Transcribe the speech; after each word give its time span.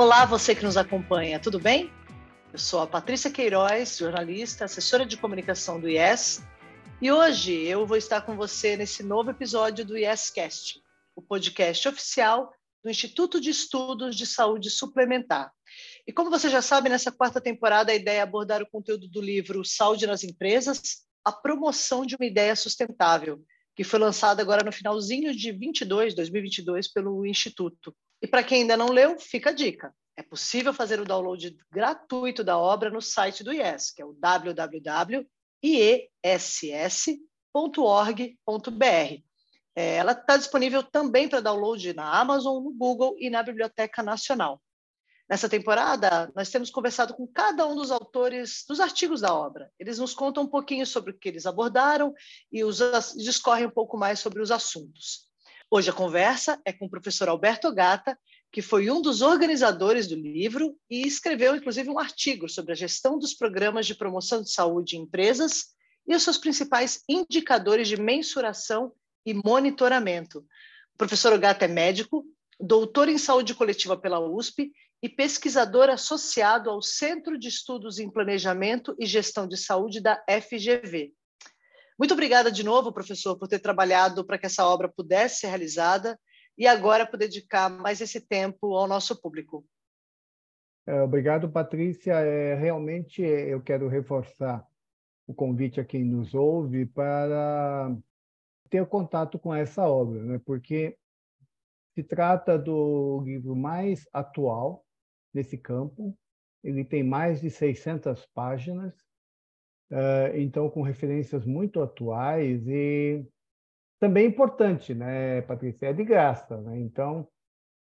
Olá, 0.00 0.24
você 0.24 0.54
que 0.54 0.64
nos 0.64 0.78
acompanha, 0.78 1.38
tudo 1.38 1.60
bem? 1.60 1.92
Eu 2.50 2.58
sou 2.58 2.80
a 2.80 2.86
Patrícia 2.86 3.30
Queiroz, 3.30 3.98
jornalista, 3.98 4.64
assessora 4.64 5.04
de 5.04 5.18
comunicação 5.18 5.78
do 5.78 5.90
IES, 5.90 6.42
e 7.02 7.12
hoje 7.12 7.52
eu 7.66 7.86
vou 7.86 7.98
estar 7.98 8.22
com 8.22 8.34
você 8.34 8.78
nesse 8.78 9.02
novo 9.02 9.30
episódio 9.30 9.84
do 9.84 9.98
IEScast, 9.98 10.80
o 11.14 11.20
podcast 11.20 11.86
oficial 11.86 12.50
do 12.82 12.88
Instituto 12.88 13.38
de 13.38 13.50
Estudos 13.50 14.16
de 14.16 14.24
Saúde 14.24 14.70
Suplementar. 14.70 15.52
E 16.06 16.12
como 16.14 16.30
você 16.30 16.48
já 16.48 16.62
sabe, 16.62 16.88
nessa 16.88 17.12
quarta 17.12 17.38
temporada 17.38 17.92
a 17.92 17.94
ideia 17.94 18.20
é 18.20 18.22
abordar 18.22 18.62
o 18.62 18.70
conteúdo 18.70 19.06
do 19.06 19.20
livro 19.20 19.62
Saúde 19.66 20.06
nas 20.06 20.24
Empresas, 20.24 21.02
a 21.22 21.30
promoção 21.30 22.06
de 22.06 22.16
uma 22.16 22.24
ideia 22.24 22.56
sustentável, 22.56 23.38
que 23.76 23.84
foi 23.84 23.98
lançado 23.98 24.40
agora 24.40 24.64
no 24.64 24.72
finalzinho 24.72 25.36
de 25.36 25.52
22, 25.52 26.14
2022 26.14 26.90
pelo 26.90 27.26
Instituto. 27.26 27.94
E 28.22 28.26
para 28.26 28.42
quem 28.44 28.62
ainda 28.62 28.76
não 28.76 28.90
leu, 28.90 29.18
fica 29.18 29.50
a 29.50 29.52
dica. 29.52 29.94
É 30.16 30.22
possível 30.22 30.74
fazer 30.74 31.00
o 31.00 31.04
download 31.04 31.56
gratuito 31.70 32.44
da 32.44 32.58
obra 32.58 32.90
no 32.90 33.00
site 33.00 33.42
do 33.42 33.52
IES, 33.52 33.90
que 33.90 34.02
é 34.02 34.04
o 34.04 34.12
www.iess.org.br. 34.12 35.30
É, 39.74 39.94
ela 39.96 40.12
está 40.12 40.36
disponível 40.36 40.82
também 40.82 41.28
para 41.28 41.40
download 41.40 41.94
na 41.94 42.20
Amazon, 42.20 42.62
no 42.62 42.72
Google 42.72 43.16
e 43.18 43.30
na 43.30 43.42
Biblioteca 43.42 44.02
Nacional. 44.02 44.60
Nessa 45.26 45.48
temporada, 45.48 46.30
nós 46.34 46.50
temos 46.50 46.70
conversado 46.70 47.14
com 47.14 47.24
cada 47.26 47.64
um 47.64 47.76
dos 47.76 47.92
autores 47.92 48.64
dos 48.68 48.80
artigos 48.80 49.20
da 49.20 49.32
obra. 49.32 49.70
Eles 49.78 49.98
nos 50.00 50.12
contam 50.12 50.42
um 50.42 50.48
pouquinho 50.48 50.84
sobre 50.84 51.12
o 51.12 51.18
que 51.18 51.28
eles 51.28 51.46
abordaram 51.46 52.12
e 52.50 52.64
os, 52.64 52.80
discorrem 53.16 53.66
um 53.66 53.70
pouco 53.70 53.96
mais 53.96 54.18
sobre 54.18 54.42
os 54.42 54.50
assuntos. 54.50 55.29
Hoje 55.72 55.88
a 55.88 55.92
conversa 55.92 56.60
é 56.64 56.72
com 56.72 56.86
o 56.86 56.90
professor 56.90 57.28
Alberto 57.28 57.72
Gata, 57.72 58.18
que 58.50 58.60
foi 58.60 58.90
um 58.90 59.00
dos 59.00 59.22
organizadores 59.22 60.08
do 60.08 60.16
livro 60.16 60.76
e 60.90 61.06
escreveu, 61.06 61.54
inclusive, 61.54 61.88
um 61.88 61.98
artigo 62.00 62.48
sobre 62.48 62.72
a 62.72 62.74
gestão 62.74 63.16
dos 63.16 63.34
programas 63.34 63.86
de 63.86 63.94
promoção 63.94 64.42
de 64.42 64.52
saúde 64.52 64.96
em 64.96 65.02
empresas 65.02 65.66
e 66.08 66.14
os 66.16 66.24
seus 66.24 66.36
principais 66.36 67.04
indicadores 67.08 67.86
de 67.86 67.96
mensuração 67.96 68.92
e 69.24 69.32
monitoramento. 69.32 70.40
O 70.92 70.98
professor 70.98 71.38
Gata 71.38 71.66
é 71.66 71.68
médico, 71.68 72.24
doutor 72.58 73.08
em 73.08 73.16
saúde 73.16 73.54
coletiva 73.54 73.96
pela 73.96 74.18
USP 74.18 74.72
e 75.00 75.08
pesquisador 75.08 75.88
associado 75.88 76.68
ao 76.68 76.82
Centro 76.82 77.38
de 77.38 77.46
Estudos 77.46 78.00
em 78.00 78.10
Planejamento 78.10 78.96
e 78.98 79.06
Gestão 79.06 79.46
de 79.46 79.56
Saúde 79.56 80.00
da 80.00 80.20
FGV. 80.28 81.14
Muito 82.00 82.14
obrigada 82.14 82.50
de 82.50 82.64
novo, 82.64 82.94
professor, 82.94 83.36
por 83.36 83.46
ter 83.46 83.58
trabalhado 83.58 84.24
para 84.24 84.38
que 84.38 84.46
essa 84.46 84.66
obra 84.66 84.88
pudesse 84.88 85.40
ser 85.40 85.48
realizada 85.48 86.18
e 86.56 86.66
agora 86.66 87.06
por 87.06 87.18
dedicar 87.18 87.68
mais 87.68 88.00
esse 88.00 88.26
tempo 88.26 88.74
ao 88.74 88.88
nosso 88.88 89.20
público. 89.20 89.66
É, 90.86 91.02
obrigado, 91.02 91.52
Patrícia. 91.52 92.14
É, 92.14 92.54
realmente 92.54 93.20
eu 93.20 93.60
quero 93.60 93.86
reforçar 93.86 94.66
o 95.26 95.34
convite 95.34 95.78
a 95.78 95.84
quem 95.84 96.02
nos 96.02 96.32
ouve 96.32 96.86
para 96.86 97.94
ter 98.70 98.86
contato 98.86 99.38
com 99.38 99.54
essa 99.54 99.86
obra, 99.86 100.22
né? 100.22 100.40
porque 100.46 100.96
se 101.94 102.02
trata 102.02 102.58
do 102.58 103.20
livro 103.26 103.54
mais 103.54 104.08
atual 104.10 104.86
nesse 105.34 105.58
campo. 105.58 106.16
Ele 106.64 106.82
tem 106.82 107.02
mais 107.02 107.42
de 107.42 107.50
600 107.50 108.24
páginas 108.32 109.09
uh, 109.90 110.36
então 110.36 110.70
com 110.70 110.82
referências 110.82 111.44
muito 111.44 111.80
atuais 111.82 112.66
e 112.66 113.24
também 113.98 114.26
importante, 114.26 114.94
né, 114.94 115.42
Patrícia? 115.42 115.86
É 115.86 115.92
de 115.92 116.04
graça, 116.04 116.60
né? 116.60 116.78
Então, 116.78 117.28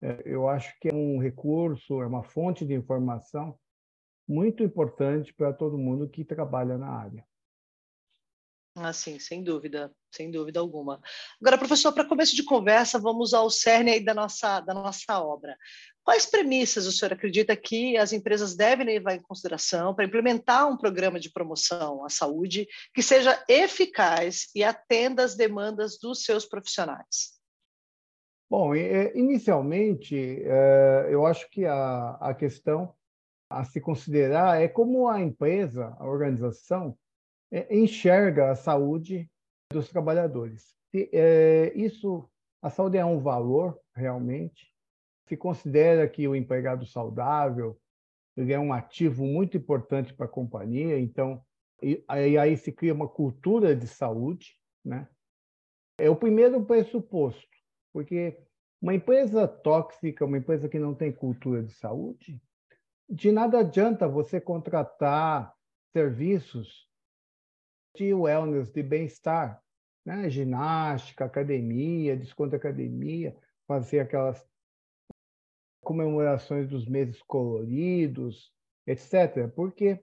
uh, 0.03 0.21
eu 0.25 0.47
acho 0.47 0.77
que 0.79 0.89
é 0.89 0.93
um 0.93 1.19
recurso, 1.19 2.01
é 2.01 2.07
uma 2.07 2.23
fonte 2.23 2.65
de 2.65 2.73
informação 2.73 3.57
muito 4.27 4.63
importante 4.63 5.33
para 5.33 5.51
todo 5.51 5.77
mundo 5.77 6.07
que 6.07 6.23
trabalha 6.23 6.77
na 6.77 6.89
área. 6.89 7.25
Ah, 8.75 8.91
sim, 8.91 9.19
sem 9.19 9.43
dúvida, 9.43 9.93
sem 10.11 10.31
dúvida 10.31 10.59
alguma. 10.59 10.99
Agora, 11.39 11.59
professor, 11.59 11.93
para 11.93 12.07
começo 12.07 12.35
de 12.35 12.43
conversa, 12.43 12.97
vamos 12.97 13.31
ao 13.31 13.47
cerne 13.47 13.99
da 13.99 14.15
nossa, 14.15 14.61
da 14.61 14.73
nossa 14.73 15.19
obra. 15.21 15.55
Quais 16.03 16.25
premissas 16.25 16.87
o 16.87 16.91
senhor 16.91 17.13
acredita 17.13 17.55
que 17.55 17.95
as 17.97 18.11
empresas 18.11 18.55
devem 18.55 18.85
levar 18.85 19.13
em 19.13 19.21
consideração 19.21 19.93
para 19.93 20.05
implementar 20.05 20.67
um 20.67 20.75
programa 20.75 21.19
de 21.19 21.31
promoção 21.31 22.03
à 22.03 22.09
saúde 22.09 22.67
que 22.95 23.03
seja 23.03 23.43
eficaz 23.47 24.47
e 24.55 24.63
atenda 24.63 25.23
às 25.23 25.35
demandas 25.35 25.99
dos 25.99 26.23
seus 26.23 26.43
profissionais? 26.43 27.39
Bom, 28.49 28.75
inicialmente, 28.75 30.15
é, 30.15 31.09
eu 31.11 31.27
acho 31.27 31.47
que 31.49 31.63
a, 31.65 32.17
a 32.19 32.33
questão 32.33 32.93
a 33.49 33.63
se 33.63 33.79
considerar 33.79 34.59
é 34.59 34.67
como 34.67 35.07
a 35.07 35.21
empresa, 35.21 35.95
a 35.99 36.05
organização, 36.07 36.97
é, 37.53 37.77
enxerga 37.77 38.49
a 38.49 38.55
saúde 38.55 39.29
dos 39.71 39.87
trabalhadores. 39.87 40.75
É, 40.91 41.71
isso, 41.75 42.27
a 42.59 42.71
saúde 42.71 42.97
é 42.97 43.05
um 43.05 43.19
valor 43.19 43.79
realmente. 43.95 44.73
Se 45.27 45.37
considera 45.37 46.09
que 46.09 46.27
o 46.27 46.35
empregado 46.35 46.83
saudável 46.85 47.79
ele 48.35 48.51
é 48.51 48.59
um 48.59 48.73
ativo 48.73 49.23
muito 49.23 49.55
importante 49.55 50.11
para 50.11 50.25
a 50.25 50.29
companhia. 50.29 50.99
Então, 50.99 51.45
e, 51.81 52.03
aí 52.09 52.57
se 52.57 52.71
cria 52.71 52.93
uma 52.93 53.07
cultura 53.07 53.75
de 53.75 53.87
saúde, 53.87 54.57
né? 54.83 55.07
É 55.99 56.09
o 56.09 56.15
primeiro 56.15 56.65
pressuposto, 56.65 57.47
porque 57.93 58.35
uma 58.81 58.95
empresa 58.95 59.47
tóxica, 59.47 60.25
uma 60.25 60.39
empresa 60.39 60.67
que 60.67 60.79
não 60.79 60.95
tem 60.95 61.11
cultura 61.11 61.61
de 61.61 61.71
saúde, 61.73 62.41
de 63.07 63.31
nada 63.31 63.59
adianta 63.59 64.07
você 64.07 64.41
contratar 64.41 65.53
serviços 65.91 66.91
de 67.95 68.13
wellness, 68.13 68.71
de 68.71 68.81
bem-estar, 68.81 69.61
né? 70.05 70.29
ginástica, 70.29 71.25
academia, 71.25 72.17
desconto 72.17 72.55
academia, 72.55 73.35
fazer 73.67 73.99
aquelas 73.99 74.45
comemorações 75.83 76.67
dos 76.67 76.87
meses 76.87 77.21
coloridos, 77.23 78.51
etc. 78.87 79.47
Porque 79.55 80.01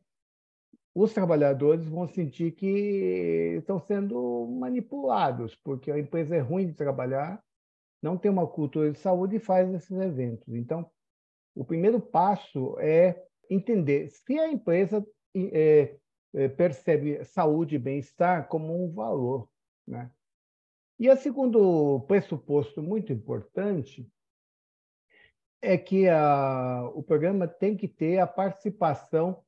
os 0.95 1.13
trabalhadores 1.13 1.87
vão 1.87 2.07
sentir 2.09 2.53
que 2.53 3.57
estão 3.59 3.79
sendo 3.79 4.47
manipulados, 4.47 5.55
porque 5.57 5.91
a 5.91 5.99
empresa 5.99 6.37
é 6.37 6.41
ruim 6.41 6.67
de 6.67 6.75
trabalhar, 6.75 7.43
não 8.03 8.17
tem 8.17 8.31
uma 8.31 8.47
cultura 8.47 8.91
de 8.91 8.99
saúde 8.99 9.37
e 9.37 9.41
faz 9.41 9.73
esses 9.73 9.99
eventos. 9.99 10.55
Então, 10.55 10.91
o 11.55 11.65
primeiro 11.65 12.01
passo 12.01 12.79
é 12.79 13.23
entender 13.49 14.09
se 14.09 14.39
a 14.39 14.49
empresa 14.49 15.05
é, 15.35 15.97
percebe 16.57 17.25
saúde 17.25 17.77
e 17.77 17.79
bem-estar 17.79 18.49
como 18.49 18.85
um 18.85 18.93
valor. 18.93 19.49
Né? 19.87 20.11
E 20.99 21.09
o 21.09 21.17
segundo 21.17 22.01
pressuposto 22.07 22.83
muito 22.83 23.13
importante 23.13 24.07
é 25.63 25.77
que 25.77 26.09
a, 26.09 26.89
o 26.95 27.03
programa 27.03 27.47
tem 27.47 27.77
que 27.77 27.89
ter 27.89 28.19
a 28.19 28.27
participação 28.27 29.43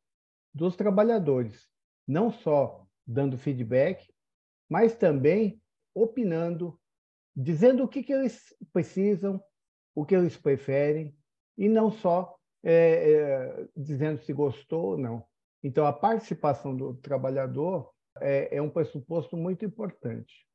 dos 0.52 0.76
trabalhadores, 0.76 1.68
não 2.06 2.30
só 2.30 2.86
dando 3.06 3.38
feedback, 3.38 4.12
mas 4.68 4.94
também 4.94 5.60
opinando, 5.94 6.78
dizendo 7.34 7.84
o 7.84 7.88
que, 7.88 8.02
que 8.02 8.12
eles 8.12 8.54
precisam, 8.72 9.42
o 9.94 10.04
que 10.04 10.14
eles 10.14 10.36
preferem, 10.36 11.16
e 11.56 11.68
não 11.68 11.90
só 11.90 12.38
é, 12.62 13.12
é, 13.12 13.68
dizendo 13.76 14.20
se 14.22 14.32
gostou 14.32 14.92
ou 14.92 14.98
não. 14.98 15.24
Então, 15.62 15.86
a 15.86 15.92
participação 15.92 16.76
do 16.76 16.94
trabalhador 16.94 17.92
é, 18.20 18.56
é 18.56 18.62
um 18.62 18.70
pressuposto 18.70 19.36
muito 19.36 19.64
importante. 19.64 20.46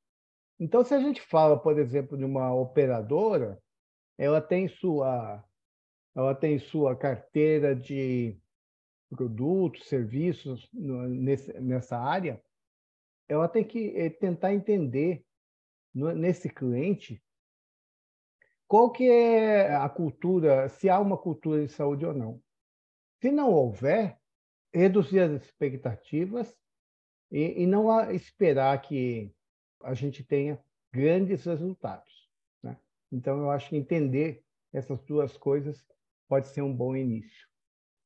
Então, 0.60 0.84
se 0.84 0.94
a 0.94 1.00
gente 1.00 1.22
fala, 1.22 1.58
por 1.58 1.78
exemplo, 1.80 2.18
de 2.18 2.26
uma 2.26 2.54
operadora, 2.54 3.62
ela 4.18 4.42
tem 4.42 4.68
sua, 4.68 5.44
ela 6.16 6.34
tem 6.34 6.58
sua 6.60 6.96
carteira 6.96 7.76
de 7.76 8.38
produtos, 9.10 9.88
serviços 9.88 10.70
nessa 10.74 11.98
área, 11.98 12.42
ela 13.30 13.48
tem 13.48 13.64
que 13.64 13.96
eh, 13.96 14.10
tentar 14.10 14.54
entender 14.54 15.24
nesse 15.94 16.50
cliente 16.50 17.22
qual 18.68 18.92
que 18.92 19.10
é 19.10 19.74
a 19.74 19.88
cultura, 19.88 20.68
se 20.68 20.90
há 20.90 21.00
uma 21.00 21.18
cultura 21.18 21.66
de 21.66 21.72
saúde 21.72 22.06
ou 22.06 22.14
não. 22.14 22.42
Se 23.22 23.32
não 23.32 23.52
houver, 23.52 24.17
reduzir 24.74 25.20
as 25.20 25.44
expectativas 25.44 26.56
e, 27.32 27.64
e 27.64 27.68
não 27.68 28.12
esperar 28.12 28.82
que 28.82 29.32
a 29.84 29.94
gente 29.94 30.24
tenha 30.24 30.60
grandes 30.92 31.44
resultados. 31.46 32.30
Né? 32.64 32.78
Então, 33.12 33.38
eu 33.40 33.52
acho 33.52 33.70
que 33.70 33.78
entender 33.78 34.44
essas 34.74 35.02
duas 35.04 35.38
coisas 35.38 35.86
pode 36.28 36.48
ser 36.48 36.62
um 36.62 36.74
bom 36.74 36.96
início. 36.96 37.48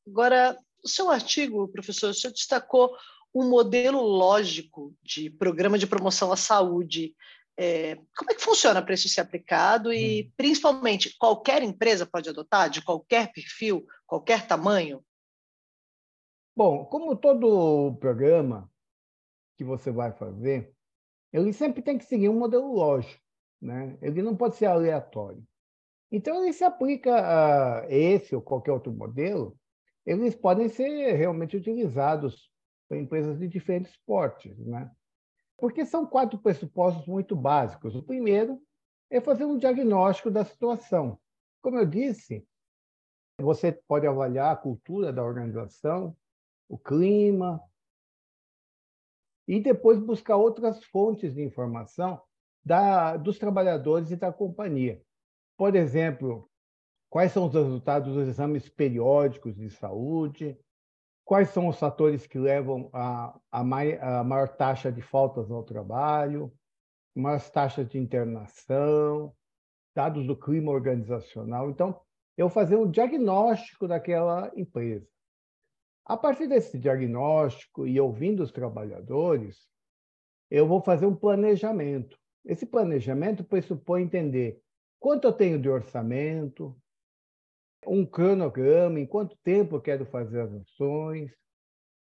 Agora, 0.07 0.57
o 0.83 0.87
seu 0.87 1.09
artigo, 1.09 1.67
professor, 1.67 2.09
o 2.09 2.13
senhor 2.13 2.33
destacou 2.33 2.95
um 3.33 3.49
modelo 3.49 4.01
lógico 4.01 4.93
de 5.01 5.29
programa 5.29 5.77
de 5.77 5.87
promoção 5.87 6.31
à 6.31 6.37
saúde 6.37 7.15
É, 7.57 7.95
como 8.17 8.31
é 8.31 8.33
que 8.33 8.41
funciona 8.41 8.81
para 8.81 8.93
isso 8.95 9.09
ser 9.09 9.21
aplicado 9.21 9.91
e, 9.91 10.23
hum. 10.23 10.31
principalmente, 10.37 11.15
qualquer 11.19 11.61
empresa 11.61 12.05
pode 12.05 12.29
adotar, 12.29 12.69
de 12.69 12.81
qualquer 12.81 13.31
perfil, 13.31 13.85
qualquer 14.07 14.47
tamanho? 14.47 15.03
Bom, 16.63 16.85
como 16.85 17.15
todo 17.15 17.95
programa 17.95 18.71
que 19.57 19.63
você 19.63 19.89
vai 19.89 20.11
fazer, 20.11 20.71
ele 21.33 21.51
sempre 21.53 21.81
tem 21.81 21.97
que 21.97 22.05
seguir 22.05 22.29
um 22.29 22.37
modelo 22.37 22.71
lógico, 22.71 23.19
né? 23.59 23.97
Ele 23.99 24.21
não 24.21 24.37
pode 24.37 24.57
ser 24.57 24.67
aleatório. 24.67 25.43
Então, 26.11 26.43
ele 26.43 26.53
se 26.53 26.63
aplica 26.63 27.81
a 27.81 27.91
esse 27.91 28.35
ou 28.35 28.43
qualquer 28.43 28.73
outro 28.73 28.93
modelo, 28.93 29.57
eles 30.05 30.35
podem 30.35 30.69
ser 30.69 31.13
realmente 31.13 31.57
utilizados 31.57 32.51
por 32.87 32.95
empresas 32.95 33.39
de 33.39 33.47
diferentes 33.47 33.97
portes, 34.05 34.55
né? 34.59 34.91
Porque 35.57 35.83
são 35.83 36.05
quatro 36.05 36.37
pressupostos 36.37 37.07
muito 37.07 37.35
básicos. 37.35 37.95
O 37.95 38.03
primeiro 38.03 38.61
é 39.09 39.19
fazer 39.19 39.45
um 39.45 39.57
diagnóstico 39.57 40.29
da 40.29 40.45
situação. 40.45 41.19
Como 41.59 41.79
eu 41.79 41.87
disse, 41.87 42.47
você 43.39 43.71
pode 43.71 44.05
avaliar 44.05 44.53
a 44.53 44.57
cultura 44.57 45.11
da 45.11 45.23
organização, 45.23 46.15
o 46.71 46.77
clima, 46.77 47.61
e 49.45 49.59
depois 49.59 49.99
buscar 49.99 50.37
outras 50.37 50.81
fontes 50.85 51.33
de 51.33 51.43
informação 51.43 52.21
da, 52.63 53.17
dos 53.17 53.37
trabalhadores 53.37 54.09
e 54.09 54.15
da 54.15 54.31
companhia. 54.31 55.03
Por 55.57 55.75
exemplo, 55.75 56.49
quais 57.09 57.33
são 57.33 57.47
os 57.47 57.53
resultados 57.53 58.13
dos 58.13 58.25
exames 58.25 58.69
periódicos 58.69 59.53
de 59.57 59.69
saúde, 59.69 60.57
quais 61.25 61.49
são 61.49 61.67
os 61.67 61.77
fatores 61.77 62.25
que 62.25 62.39
levam 62.39 62.89
a, 62.93 63.37
a, 63.51 63.63
mai, 63.65 63.99
a 63.99 64.23
maior 64.23 64.47
taxa 64.47 64.89
de 64.89 65.01
faltas 65.01 65.51
ao 65.51 65.63
trabalho, 65.63 66.53
maiores 67.13 67.49
taxas 67.49 67.89
de 67.89 67.97
internação, 67.97 69.35
dados 69.93 70.25
do 70.25 70.37
clima 70.37 70.71
organizacional. 70.71 71.69
Então, 71.69 71.99
eu 72.37 72.49
fazer 72.49 72.77
um 72.77 72.89
diagnóstico 72.89 73.89
daquela 73.89 74.49
empresa. 74.55 75.11
A 76.05 76.17
partir 76.17 76.47
desse 76.47 76.77
diagnóstico 76.77 77.87
e 77.87 77.99
ouvindo 77.99 78.43
os 78.43 78.51
trabalhadores, 78.51 79.69
eu 80.49 80.67
vou 80.67 80.81
fazer 80.81 81.05
um 81.05 81.15
planejamento. 81.15 82.19
Esse 82.43 82.65
planejamento 82.65 83.43
pressupõe 83.43 84.03
entender 84.03 84.61
quanto 84.99 85.27
eu 85.27 85.33
tenho 85.33 85.61
de 85.61 85.69
orçamento, 85.69 86.75
um 87.87 88.05
cronograma, 88.05 88.99
em 88.99 89.05
quanto 89.05 89.37
tempo 89.43 89.75
eu 89.75 89.81
quero 89.81 90.05
fazer 90.05 90.41
as 90.41 90.53
ações, 90.53 91.31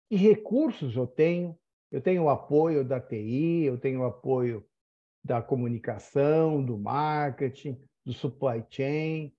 que 0.10 0.16
recursos 0.16 0.96
eu 0.96 1.08
tenho. 1.08 1.58
Eu 1.92 2.02
tenho 2.02 2.24
o 2.24 2.30
apoio 2.30 2.84
da 2.84 3.00
TI, 3.00 3.66
eu 3.66 3.78
tenho 3.78 4.02
o 4.02 4.06
apoio 4.06 4.66
da 5.24 5.42
comunicação, 5.42 6.64
do 6.64 6.78
marketing, 6.78 7.80
do 8.04 8.12
supply 8.12 8.66
chain, 8.70 9.32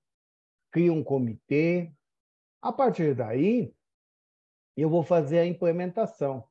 crio 0.70 0.94
um 0.94 1.02
comitê. 1.02 1.93
A 2.62 2.73
partir 2.73 3.14
daí, 3.14 3.75
eu 4.76 4.88
vou 4.88 5.03
fazer 5.03 5.38
a 5.38 5.47
implementação. 5.47 6.44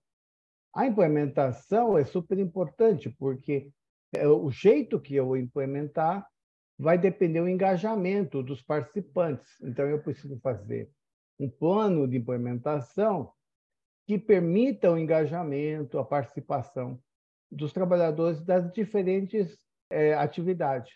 A 0.73 0.87
implementação 0.87 1.97
é 1.97 2.05
super 2.05 2.39
importante, 2.39 3.09
porque 3.09 3.71
é 4.13 4.27
o 4.27 4.49
jeito 4.49 4.99
que 4.99 5.15
eu 5.15 5.35
implementar 5.35 6.27
vai 6.77 6.97
depender 6.97 7.41
do 7.41 7.49
engajamento 7.49 8.41
dos 8.41 8.61
participantes. 8.61 9.49
Então, 9.61 9.85
eu 9.85 10.01
preciso 10.01 10.39
fazer 10.39 10.89
um 11.39 11.49
plano 11.49 12.07
de 12.07 12.17
implementação 12.17 13.31
que 14.05 14.17
permita 14.17 14.91
o 14.91 14.97
engajamento, 14.97 15.97
a 15.97 16.05
participação 16.05 16.99
dos 17.51 17.71
trabalhadores 17.71 18.43
das 18.43 18.71
diferentes 18.73 19.57
é, 19.89 20.13
atividades. 20.13 20.93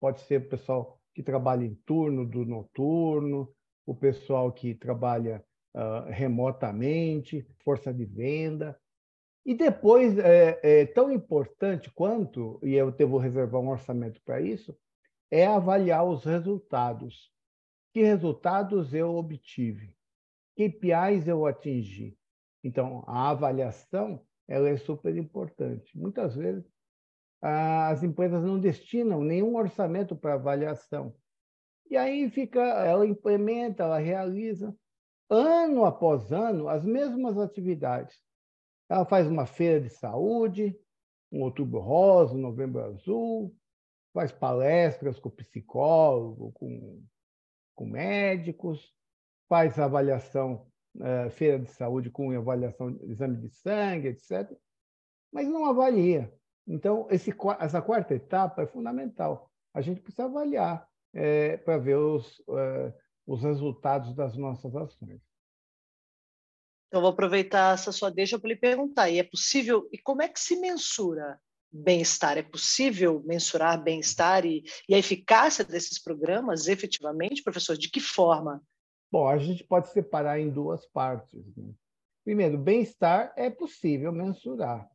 Pode 0.00 0.20
ser 0.22 0.40
o 0.40 0.48
pessoal 0.48 1.00
que 1.14 1.22
trabalha 1.22 1.64
em 1.64 1.74
turno 1.84 2.24
do 2.24 2.44
noturno, 2.44 3.52
o 3.84 3.94
pessoal 3.94 4.52
que 4.52 4.74
trabalha 4.74 5.44
uh, 5.74 6.08
remotamente, 6.10 7.46
força 7.64 7.92
de 7.92 8.04
venda. 8.04 8.78
E 9.44 9.54
depois, 9.54 10.18
é, 10.18 10.60
é, 10.62 10.86
tão 10.86 11.10
importante 11.10 11.90
quanto, 11.90 12.60
e 12.62 12.74
eu 12.74 12.92
vou 13.08 13.18
reservar 13.18 13.60
um 13.60 13.70
orçamento 13.70 14.20
para 14.22 14.40
isso, 14.40 14.76
é 15.30 15.46
avaliar 15.46 16.04
os 16.04 16.24
resultados. 16.24 17.32
Que 17.92 18.02
resultados 18.02 18.94
eu 18.94 19.14
obtive? 19.14 19.96
Que 20.56 20.68
KPIs 20.68 21.26
eu 21.26 21.46
atingi? 21.46 22.16
Então, 22.62 23.02
a 23.06 23.30
avaliação 23.30 24.24
ela 24.46 24.68
é 24.68 24.76
super 24.76 25.16
importante. 25.16 25.96
Muitas 25.96 26.34
vezes, 26.34 26.64
as 27.40 28.02
empresas 28.02 28.42
não 28.42 28.58
destinam 28.58 29.22
nenhum 29.22 29.56
orçamento 29.56 30.14
para 30.14 30.34
avaliação. 30.34 31.14
E 31.88 31.96
aí 31.96 32.28
fica, 32.30 32.60
ela 32.60 33.06
implementa, 33.06 33.84
ela 33.84 33.98
realiza, 33.98 34.76
ano 35.30 35.84
após 35.84 36.32
ano, 36.32 36.68
as 36.68 36.84
mesmas 36.84 37.38
atividades. 37.38 38.18
Ela 38.88 39.04
faz 39.04 39.28
uma 39.28 39.46
feira 39.46 39.80
de 39.80 39.88
saúde, 39.88 40.76
um 41.30 41.42
outubro 41.42 41.78
rosa, 41.78 42.34
um 42.34 42.40
novembro 42.40 42.82
azul, 42.82 43.54
faz 44.12 44.32
palestras 44.32 45.20
com 45.20 45.30
psicólogo, 45.30 46.50
com, 46.52 47.02
com 47.76 47.86
médicos, 47.86 48.92
faz 49.48 49.78
avaliação, 49.78 50.66
uh, 50.96 51.30
feira 51.30 51.60
de 51.60 51.70
saúde 51.70 52.10
com 52.10 52.32
avaliação 52.32 52.98
exame 53.02 53.36
de 53.36 53.48
sangue, 53.48 54.08
etc. 54.08 54.52
Mas 55.32 55.46
não 55.46 55.66
avalia. 55.66 56.32
Então, 56.66 57.06
esse, 57.10 57.32
essa 57.60 57.80
quarta 57.80 58.14
etapa 58.14 58.62
é 58.62 58.66
fundamental. 58.66 59.48
A 59.72 59.80
gente 59.80 60.00
precisa 60.00 60.24
avaliar 60.24 60.88
é, 61.14 61.56
para 61.58 61.78
ver 61.78 61.96
os, 61.96 62.40
uh, 62.40 62.92
os 63.30 63.42
resultados 63.42 64.12
das 64.12 64.36
nossas 64.36 64.74
ações. 64.74 65.22
Então, 66.88 67.00
vou 67.00 67.10
aproveitar 67.10 67.74
essa 67.74 67.92
sua 67.92 68.10
deixa 68.10 68.36
para 68.40 68.48
lhe 68.48 68.56
perguntar: 68.56 69.08
e 69.08 69.20
é 69.20 69.22
possível, 69.22 69.88
e 69.92 69.98
como 69.98 70.20
é 70.20 70.28
que 70.28 70.40
se 70.40 70.56
mensura 70.56 71.40
bem-estar? 71.70 72.36
É 72.36 72.42
possível 72.42 73.22
mensurar 73.24 73.80
bem-estar 73.80 74.44
e, 74.44 74.64
e, 74.88 74.94
a 74.96 74.98
eficácia 74.98 75.64
desses 75.64 75.96
programas 76.02 76.66
efetivamente, 76.66 77.44
professor? 77.44 77.78
De 77.78 77.88
que 77.88 78.00
forma? 78.00 78.60
Bom, 79.12 79.28
a 79.28 79.38
gente 79.38 79.62
pode 79.62 79.88
separar 79.90 80.40
em 80.40 80.50
duas 80.50 80.84
partes. 80.86 81.56
Né? 81.56 81.72
Primeiro, 82.24 82.58
bem-estar 82.58 83.32
é 83.36 83.48
possível 83.48 84.10
mensurar. 84.10 84.90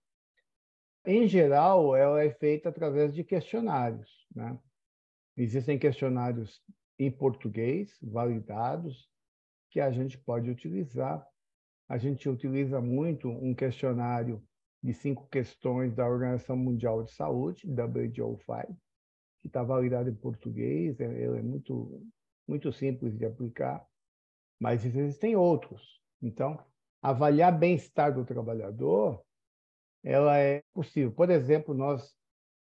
Em 1.06 1.26
geral, 1.26 1.96
ela 1.96 2.22
é 2.22 2.32
feita 2.32 2.68
através 2.68 3.14
de 3.14 3.24
questionários. 3.24 4.28
Né? 4.36 4.60
Existem 5.38 5.80
questionários 5.80 6.62
em 6.98 7.12
português, 7.12 7.98
validados, 8.02 9.10
que 9.70 9.80
a 9.80 9.92
gente 9.92 10.18
pode 10.18 10.50
utilizar. 10.50 11.26
A 11.88 11.98
gente 11.98 12.28
utiliza 12.30 12.82
muito 12.82 13.30
um 13.30 13.54
questionário 13.54 14.44
de 14.82 14.94
cinco 14.94 15.28
questões 15.28 15.94
da 15.94 16.08
Organização 16.08 16.56
Mundial 16.56 17.04
de 17.04 17.12
Saúde, 17.12 17.68
WHO5, 17.68 18.76
que 19.42 19.48
está 19.48 19.64
validado 19.64 20.10
em 20.10 20.16
português, 20.16 21.00
é, 21.00 21.06
ele 21.06 21.40
é 21.40 21.42
muito, 21.42 22.02
muito 22.48 22.72
simples 22.72 23.18
de 23.18 23.26
aplicar, 23.26 23.86
mas 24.60 24.86
existem 24.86 25.36
outros. 25.36 26.02
Então, 26.22 26.64
avaliar 27.02 27.58
bem-estar 27.58 28.14
do 28.14 28.26
trabalhador, 28.26 29.24
ela 30.04 30.38
é 30.38 30.64
possível. 30.74 31.12
Por 31.12 31.30
exemplo, 31.30 31.74
nós 31.74 32.16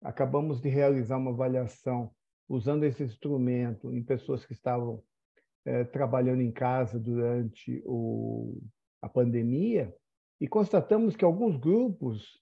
acabamos 0.02 0.62
de 0.62 0.70
realizar 0.70 1.18
uma 1.18 1.32
avaliação 1.32 2.14
usando 2.50 2.84
esse 2.84 3.04
instrumento 3.04 3.94
em 3.94 4.04
pessoas 4.04 4.44
que 4.44 4.54
estavam 4.54 5.04
é, 5.64 5.84
trabalhando 5.84 6.42
em 6.42 6.52
casa 6.52 7.00
durante 7.00 7.84
o, 7.86 8.60
a 9.02 9.08
pandemia, 9.08 9.96
e 10.42 10.48
constatamos 10.48 11.16
que 11.16 11.24
alguns 11.24 11.58
grupos 11.58 12.42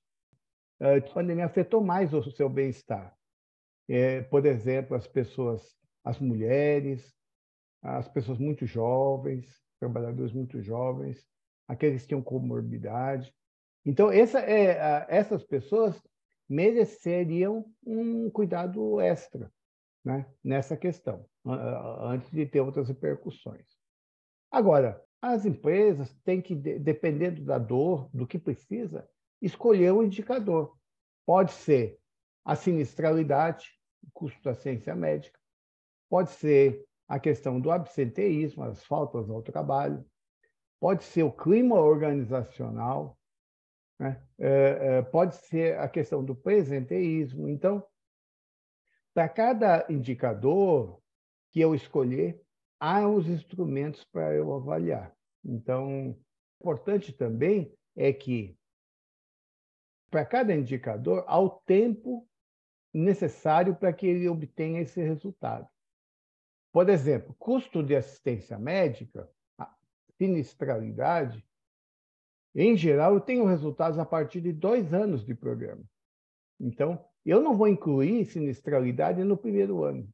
eh, 0.80 0.98
a 0.98 1.02
pandemia 1.02 1.46
afetou 1.46 1.84
mais 1.84 2.14
o 2.14 2.32
seu 2.32 2.48
bem-estar. 2.48 3.12
É, 3.90 4.22
por 4.22 4.46
exemplo, 4.46 4.96
as 4.96 5.08
pessoas, 5.08 5.76
as 6.04 6.20
mulheres, 6.20 7.12
as 7.82 8.08
pessoas 8.08 8.38
muito 8.38 8.68
jovens, 8.68 9.48
trabalhadores 9.80 10.32
muito 10.32 10.62
jovens, 10.62 11.26
aqueles 11.68 12.04
que 12.04 12.10
tinham 12.10 12.22
comorbidade. 12.22 13.34
Então, 13.84 14.12
essa, 14.12 14.42
é, 14.42 15.08
essas 15.10 15.44
pessoas 15.44 16.00
mereceriam 16.48 17.66
um 17.84 18.30
cuidado 18.30 19.02
extra 19.02 19.52
né, 20.08 20.26
nessa 20.42 20.78
questão, 20.78 21.26
antes 22.02 22.32
de 22.32 22.46
ter 22.46 22.62
outras 22.62 22.88
repercussões. 22.88 23.68
Agora, 24.50 25.04
as 25.22 25.46
empresas 25.46 26.16
têm 26.24 26.42
que, 26.42 26.56
dependendo 26.56 27.44
da 27.44 27.58
dor, 27.58 28.10
do 28.14 28.26
que 28.26 28.40
precisa, 28.40 29.06
escolher 29.42 29.92
um 29.92 30.02
indicador. 30.02 30.78
Pode 31.26 31.52
ser 31.52 32.00
a 32.46 32.56
sinistralidade, 32.56 33.78
o 34.02 34.08
custo 34.14 34.42
da 34.42 34.56
ciência 34.56 34.96
médica, 34.96 35.38
pode 36.10 36.30
ser 36.30 36.86
a 37.06 37.20
questão 37.20 37.60
do 37.60 37.70
absenteísmo, 37.70 38.64
as 38.64 38.82
faltas 38.86 39.30
ao 39.30 39.42
trabalho, 39.42 40.06
pode 40.80 41.04
ser 41.04 41.24
o 41.24 41.32
clima 41.34 41.76
organizacional, 41.76 43.18
Né? 44.00 44.24
É, 44.40 44.50
é, 44.80 45.02
pode 45.02 45.36
ser 45.36 45.78
a 45.80 45.90
questão 45.90 46.24
do 46.24 46.34
presenteísmo. 46.34 47.50
Então, 47.50 47.84
para 49.18 49.28
cada 49.28 49.84
indicador 49.90 51.02
que 51.50 51.60
eu 51.60 51.74
escolher, 51.74 52.40
há 52.80 53.10
os 53.10 53.28
instrumentos 53.28 54.04
para 54.04 54.32
eu 54.36 54.54
avaliar. 54.54 55.12
Então, 55.44 56.16
importante 56.62 57.12
também 57.12 57.76
é 57.96 58.14
que 58.14 58.56
para 60.12 60.24
cada 60.24 60.54
indicador 60.54 61.26
há 61.26 61.40
o 61.40 61.50
tempo 61.50 62.30
necessário 62.94 63.76
para 63.76 63.92
que 63.92 64.06
ele 64.06 64.30
obtenha 64.30 64.82
esse 64.82 65.02
resultado. 65.02 65.68
Por 66.72 66.88
exemplo, 66.88 67.36
custo 67.40 67.82
de 67.82 67.96
assistência 67.96 68.60
médica, 68.60 69.28
sinistralidade, 70.16 71.44
em 72.54 72.78
geral, 72.78 73.16
eu 73.16 73.22
tenho 73.22 73.46
resultados 73.46 73.98
a 73.98 74.06
partir 74.06 74.42
de 74.42 74.54
dois 74.54 74.94
anos 74.94 75.26
de 75.26 75.34
programa. 75.34 75.84
Então, 76.60 77.04
eu 77.30 77.42
não 77.42 77.58
vou 77.58 77.68
incluir 77.68 78.26
sinistralidade 78.26 79.24
no 79.24 79.38
primeiro 79.38 79.84
ano. 79.84 80.08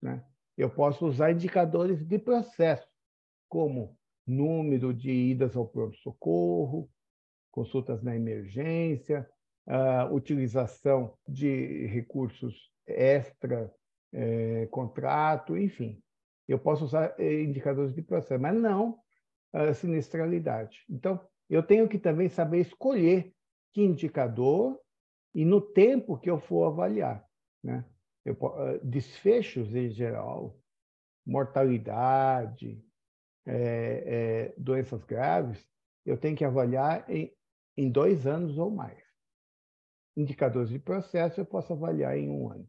Né? 0.00 0.24
Eu 0.56 0.68
posso 0.68 1.06
usar 1.06 1.32
indicadores 1.32 2.04
de 2.04 2.18
processo, 2.18 2.86
como 3.48 3.96
número 4.26 4.92
de 4.92 5.10
idas 5.10 5.56
ao 5.56 5.66
pronto-socorro, 5.66 6.88
consultas 7.50 8.02
na 8.02 8.16
emergência, 8.16 9.28
utilização 10.10 11.14
de 11.28 11.86
recursos 11.86 12.70
extra 12.86 13.72
é, 14.12 14.66
contrato, 14.66 15.56
enfim. 15.56 16.02
Eu 16.48 16.58
posso 16.58 16.84
usar 16.84 17.14
é, 17.18 17.42
indicadores 17.42 17.94
de 17.94 18.02
processo, 18.02 18.40
mas 18.40 18.54
não 18.54 18.98
a 19.52 19.72
sinistralidade. 19.72 20.84
Então, 20.88 21.20
eu 21.48 21.62
tenho 21.62 21.88
que 21.88 21.98
também 21.98 22.28
saber 22.28 22.60
escolher 22.60 23.32
que 23.72 23.82
indicador 23.82 24.78
e 25.34 25.44
no 25.44 25.60
tempo 25.60 26.18
que 26.18 26.30
eu 26.30 26.38
for 26.38 26.66
avaliar. 26.66 27.26
Né? 27.62 27.84
Eu, 28.24 28.36
ah, 28.46 28.78
desfechos 28.82 29.74
em 29.74 29.90
geral, 29.90 30.58
mortalidade, 31.26 32.84
é, 33.46 33.54
é, 33.54 34.54
doenças 34.56 35.04
graves, 35.04 35.64
eu 36.04 36.16
tenho 36.16 36.36
que 36.36 36.44
avaliar 36.44 37.08
em, 37.10 37.32
em 37.76 37.90
dois 37.90 38.26
anos 38.26 38.58
ou 38.58 38.70
mais. 38.70 39.02
Indicadores 40.16 40.68
de 40.68 40.78
processo 40.78 41.40
eu 41.40 41.46
posso 41.46 41.72
avaliar 41.72 42.16
em 42.16 42.28
um 42.28 42.50
ano. 42.50 42.68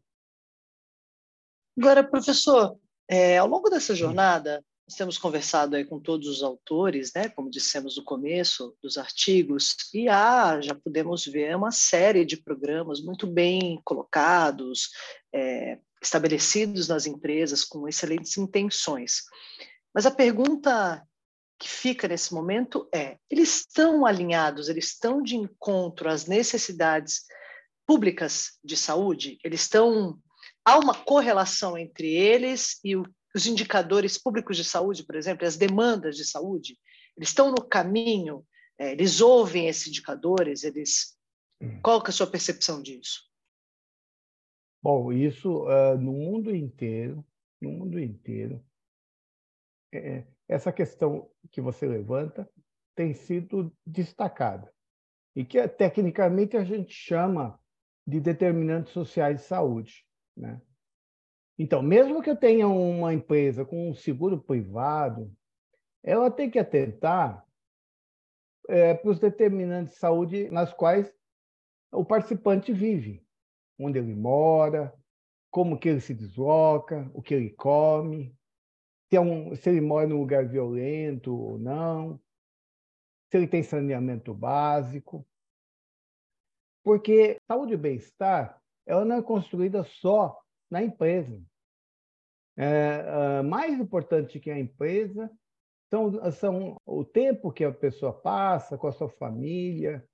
Agora, 1.78 2.04
professor, 2.04 2.78
é, 3.08 3.38
ao 3.38 3.48
longo 3.48 3.68
dessa 3.68 3.94
jornada, 3.94 4.64
nós 4.86 4.96
temos 4.96 5.16
conversado 5.16 5.76
aí 5.76 5.84
com 5.84 5.98
todos 5.98 6.28
os 6.28 6.42
autores, 6.42 7.12
né, 7.14 7.28
como 7.30 7.50
dissemos 7.50 7.96
no 7.96 8.04
começo 8.04 8.76
dos 8.82 8.98
artigos, 8.98 9.76
e 9.94 10.08
há, 10.08 10.60
já 10.60 10.74
podemos 10.74 11.24
ver 11.24 11.56
uma 11.56 11.72
série 11.72 12.24
de 12.24 12.36
programas 12.36 13.00
muito 13.00 13.26
bem 13.26 13.80
colocados, 13.82 14.90
é, 15.32 15.78
estabelecidos 16.02 16.86
nas 16.86 17.06
empresas 17.06 17.64
com 17.64 17.88
excelentes 17.88 18.36
intenções. 18.36 19.22
Mas 19.94 20.04
a 20.04 20.10
pergunta 20.10 21.02
que 21.58 21.68
fica 21.68 22.06
nesse 22.06 22.34
momento 22.34 22.86
é: 22.94 23.16
eles 23.30 23.60
estão 23.60 24.04
alinhados, 24.04 24.68
eles 24.68 24.88
estão 24.88 25.22
de 25.22 25.34
encontro 25.36 26.10
às 26.10 26.26
necessidades 26.26 27.22
públicas 27.86 28.58
de 28.62 28.76
saúde? 28.76 29.38
Eles 29.42 29.62
estão 29.62 30.18
há 30.62 30.78
uma 30.78 30.94
correlação 30.94 31.78
entre 31.78 32.12
eles 32.12 32.78
e 32.84 32.96
o 32.96 33.04
os 33.34 33.46
indicadores 33.46 34.16
públicos 34.16 34.56
de 34.56 34.64
saúde, 34.64 35.04
por 35.04 35.16
exemplo, 35.16 35.46
as 35.46 35.56
demandas 35.56 36.16
de 36.16 36.24
saúde, 36.24 36.78
eles 37.16 37.30
estão 37.30 37.50
no 37.50 37.62
caminho, 37.62 38.46
é, 38.78 38.92
eles 38.92 39.20
ouvem 39.20 39.66
esses 39.66 39.88
indicadores, 39.88 40.62
eles. 40.62 41.16
Hum. 41.60 41.80
Qual 41.82 42.00
que 42.02 42.08
é 42.08 42.10
a 42.10 42.14
sua 42.14 42.26
percepção 42.26 42.80
disso? 42.82 43.22
Bom, 44.82 45.12
isso 45.12 45.64
uh, 45.64 45.96
no 45.98 46.12
mundo 46.12 46.54
inteiro, 46.54 47.24
no 47.60 47.70
mundo 47.70 47.98
inteiro, 47.98 48.64
é, 49.92 50.26
essa 50.46 50.72
questão 50.72 51.30
que 51.50 51.60
você 51.60 51.86
levanta 51.86 52.48
tem 52.94 53.14
sido 53.14 53.74
destacada 53.86 54.72
e 55.34 55.44
que 55.44 55.66
tecnicamente 55.68 56.56
a 56.56 56.64
gente 56.64 56.92
chama 56.92 57.58
de 58.06 58.20
determinantes 58.20 58.92
sociais 58.92 59.40
de 59.40 59.46
saúde, 59.46 60.04
né? 60.36 60.60
Então, 61.58 61.82
mesmo 61.82 62.20
que 62.20 62.30
eu 62.30 62.36
tenha 62.36 62.66
uma 62.66 63.14
empresa 63.14 63.64
com 63.64 63.90
um 63.90 63.94
seguro 63.94 64.40
privado, 64.40 65.32
ela 66.02 66.30
tem 66.30 66.50
que 66.50 66.58
atentar 66.58 67.46
é, 68.68 68.94
para 68.94 69.10
os 69.10 69.20
determinantes 69.20 69.94
de 69.94 70.00
saúde 70.00 70.50
nas 70.50 70.72
quais 70.72 71.12
o 71.92 72.04
participante 72.04 72.72
vive, 72.72 73.24
onde 73.78 73.98
ele 73.98 74.14
mora, 74.14 74.92
como 75.50 75.78
que 75.78 75.88
ele 75.88 76.00
se 76.00 76.12
desloca, 76.12 77.08
o 77.14 77.22
que 77.22 77.32
ele 77.32 77.50
come, 77.50 78.36
se, 79.08 79.16
é 79.16 79.20
um, 79.20 79.54
se 79.54 79.70
ele 79.70 79.80
mora 79.80 80.08
num 80.08 80.18
lugar 80.18 80.48
violento 80.48 81.32
ou 81.32 81.58
não, 81.58 82.20
se 83.30 83.36
ele 83.36 83.46
tem 83.46 83.62
saneamento 83.62 84.34
básico. 84.34 85.24
Porque 86.82 87.38
saúde 87.46 87.74
e 87.74 87.76
bem-estar 87.76 88.60
ela 88.86 89.04
não 89.04 89.16
é 89.16 89.22
construída 89.22 89.82
só 89.84 90.43
na 90.74 90.82
empresa. 90.82 91.40
É, 92.56 93.42
mais 93.42 93.78
importante 93.78 94.40
que 94.40 94.50
a 94.50 94.58
empresa 94.58 95.30
são, 95.88 96.32
são 96.32 96.76
o 96.84 97.04
tempo 97.04 97.52
que 97.52 97.64
a 97.64 97.72
pessoa 97.72 98.12
passa 98.12 98.76
com 98.76 98.88
a 98.88 98.92
sua 98.92 99.08
família, 99.08 100.04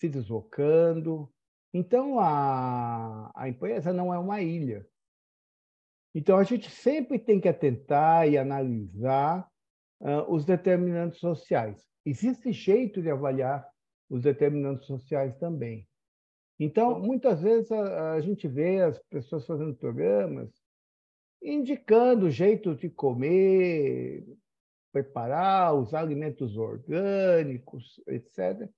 se 0.00 0.08
deslocando. 0.08 1.32
Então, 1.72 2.18
a, 2.18 3.30
a 3.36 3.48
empresa 3.48 3.92
não 3.92 4.12
é 4.12 4.18
uma 4.18 4.42
ilha. 4.42 4.84
Então, 6.12 6.38
a 6.38 6.42
gente 6.42 6.68
sempre 6.68 7.16
tem 7.16 7.40
que 7.40 7.48
atentar 7.48 8.28
e 8.28 8.36
analisar 8.36 9.48
uh, 10.00 10.28
os 10.28 10.44
determinantes 10.44 11.20
sociais. 11.20 11.88
Existe 12.04 12.50
jeito 12.50 13.00
de 13.00 13.10
avaliar 13.10 13.64
os 14.08 14.22
determinantes 14.22 14.86
sociais 14.86 15.36
também. 15.36 15.86
Então, 16.60 17.00
muitas 17.00 17.40
vezes 17.40 17.72
a, 17.72 18.12
a 18.12 18.20
gente 18.20 18.46
vê 18.46 18.82
as 18.82 18.98
pessoas 19.10 19.46
fazendo 19.46 19.74
programas 19.74 20.50
indicando 21.42 22.26
o 22.26 22.30
jeito 22.30 22.74
de 22.74 22.90
comer, 22.90 24.26
preparar 24.92 25.74
os 25.74 25.94
alimentos 25.94 26.56
orgânicos, 26.56 28.00
etc. 28.06 28.68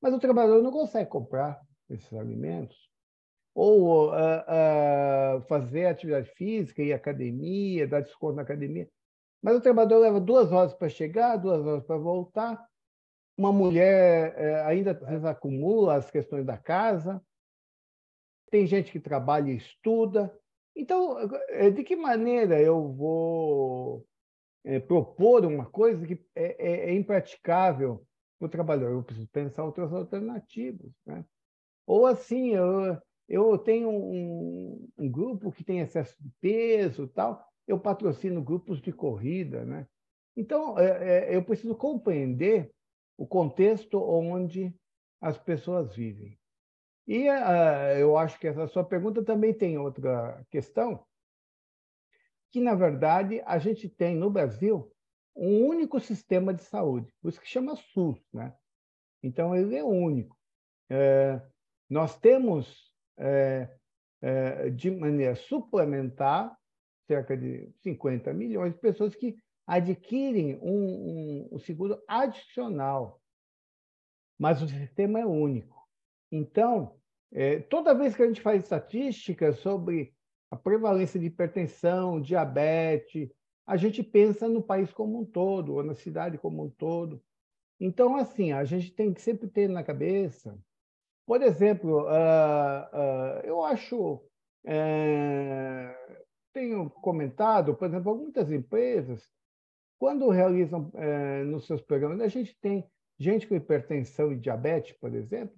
Mas 0.00 0.14
o 0.14 0.18
trabalhador 0.18 0.62
não 0.62 0.72
consegue 0.72 1.08
comprar 1.08 1.60
esses 1.88 2.12
alimentos. 2.12 2.76
Ou 3.54 4.10
uh, 4.10 4.12
uh, 4.12 5.40
fazer 5.48 5.86
atividade 5.86 6.30
física 6.30 6.82
e 6.82 6.92
academia, 6.92 7.88
dar 7.88 8.00
desconto 8.00 8.36
na 8.36 8.42
academia. 8.42 8.88
Mas 9.42 9.56
o 9.56 9.60
trabalhador 9.60 9.98
leva 9.98 10.20
duas 10.20 10.52
horas 10.52 10.74
para 10.74 10.88
chegar, 10.88 11.36
duas 11.36 11.64
horas 11.64 11.84
para 11.84 11.96
voltar. 11.96 12.66
Uma 13.36 13.52
mulher 13.52 14.34
uh, 14.34 14.68
ainda 14.68 14.92
às 14.92 15.08
vezes 15.08 15.24
acumula 15.24 15.96
as 15.96 16.10
questões 16.10 16.44
da 16.44 16.56
casa. 16.56 17.22
Tem 18.50 18.66
gente 18.66 18.90
que 18.90 19.00
trabalha 19.00 19.50
e 19.50 19.56
estuda. 19.56 20.34
Então, 20.74 21.18
eh, 21.48 21.70
de 21.70 21.82
que 21.82 21.96
maneira 21.96 22.60
eu 22.60 22.92
vou 22.92 24.06
é, 24.64 24.78
propor 24.78 25.44
uma 25.44 25.66
coisa 25.66 26.06
que 26.06 26.24
é, 26.34 26.56
é, 26.58 26.90
é 26.90 26.94
impraticável 26.94 28.06
para 28.38 28.46
o 28.46 28.50
trabalhador? 28.50 28.92
Eu 28.92 29.02
preciso 29.02 29.28
pensar 29.28 29.64
outras 29.64 29.92
alternativas. 29.92 30.90
Né? 31.06 31.24
Ou 31.86 32.06
assim, 32.06 32.54
eu, 32.54 32.98
eu 33.28 33.58
tenho 33.58 33.90
um, 33.90 34.88
um 34.96 35.10
grupo 35.10 35.52
que 35.52 35.64
tem 35.64 35.80
excesso 35.80 36.16
de 36.20 36.30
peso 36.40 37.08
tal, 37.08 37.44
eu 37.66 37.78
patrocino 37.78 38.42
grupos 38.42 38.80
de 38.80 38.92
corrida. 38.92 39.64
Né? 39.64 39.86
Então, 40.36 40.78
é, 40.78 41.34
eu 41.34 41.42
preciso 41.42 41.74
compreender 41.74 42.70
o 43.16 43.26
contexto 43.26 44.00
onde 44.00 44.72
as 45.20 45.36
pessoas 45.36 45.94
vivem. 45.94 46.38
E 47.08 47.26
uh, 47.26 47.98
eu 47.98 48.18
acho 48.18 48.38
que 48.38 48.46
essa 48.46 48.68
sua 48.68 48.84
pergunta 48.84 49.24
também 49.24 49.54
tem 49.54 49.78
outra 49.78 50.44
questão, 50.50 51.06
que, 52.50 52.60
na 52.60 52.74
verdade, 52.74 53.40
a 53.46 53.58
gente 53.58 53.88
tem 53.88 54.14
no 54.14 54.30
Brasil 54.30 54.92
um 55.34 55.66
único 55.66 55.98
sistema 56.00 56.52
de 56.52 56.62
saúde, 56.62 57.10
por 57.22 57.30
isso 57.30 57.40
que 57.40 57.48
chama 57.48 57.76
SUS. 57.76 58.20
Né? 58.30 58.54
Então, 59.22 59.56
ele 59.56 59.74
é 59.74 59.82
único. 59.82 60.36
É, 60.90 61.40
nós 61.88 62.18
temos, 62.18 62.92
é, 63.16 63.74
é, 64.20 64.68
de 64.68 64.90
maneira 64.90 65.34
suplementar, 65.34 66.54
cerca 67.06 67.34
de 67.34 67.72
50 67.82 68.34
milhões 68.34 68.74
de 68.74 68.80
pessoas 68.80 69.14
que 69.14 69.38
adquirem 69.66 70.58
um, 70.60 70.68
um, 70.72 71.48
um 71.52 71.58
seguro 71.58 72.02
adicional, 72.06 73.22
mas 74.38 74.60
o 74.60 74.68
sistema 74.68 75.20
é 75.20 75.24
único. 75.24 75.77
Então, 76.30 76.96
é, 77.32 77.60
toda 77.60 77.94
vez 77.94 78.14
que 78.14 78.22
a 78.22 78.26
gente 78.26 78.40
faz 78.40 78.62
estatística 78.62 79.52
sobre 79.52 80.14
a 80.50 80.56
prevalência 80.56 81.20
de 81.20 81.26
hipertensão, 81.26 82.20
diabetes, 82.20 83.30
a 83.66 83.76
gente 83.76 84.02
pensa 84.02 84.48
no 84.48 84.62
país 84.62 84.90
como 84.92 85.20
um 85.20 85.24
todo, 85.24 85.74
ou 85.74 85.82
na 85.82 85.94
cidade 85.94 86.38
como 86.38 86.64
um 86.64 86.70
todo. 86.70 87.22
Então, 87.78 88.16
assim, 88.16 88.52
a 88.52 88.64
gente 88.64 88.90
tem 88.92 89.12
que 89.12 89.20
sempre 89.20 89.46
ter 89.48 89.68
na 89.68 89.84
cabeça, 89.84 90.58
por 91.28 91.42
exemplo, 91.42 92.04
uh, 92.04 92.06
uh, 92.06 93.40
eu 93.44 93.62
acho, 93.62 94.24
é, 94.64 95.94
tenho 96.54 96.88
comentado, 96.88 97.74
por 97.74 97.86
exemplo, 97.86 98.16
muitas 98.16 98.50
empresas, 98.50 99.28
quando 99.98 100.30
realizam 100.30 100.90
é, 100.94 101.44
nos 101.44 101.66
seus 101.66 101.82
programas, 101.82 102.22
a 102.22 102.28
gente 102.28 102.56
tem 102.62 102.82
gente 103.18 103.46
com 103.46 103.54
hipertensão 103.54 104.32
e 104.32 104.38
diabetes, 104.38 104.96
por 104.96 105.14
exemplo, 105.14 105.54